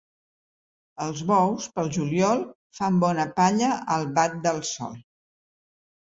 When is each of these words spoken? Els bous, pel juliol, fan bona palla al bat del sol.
Els 1.07 1.19
bous, 1.31 1.67
pel 1.75 1.91
juliol, 1.97 2.41
fan 2.77 2.97
bona 3.03 3.25
palla 3.41 3.69
al 3.97 4.07
bat 4.17 4.39
del 4.47 4.63
sol. 4.71 4.97